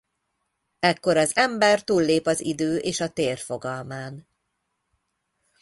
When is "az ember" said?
1.17-1.83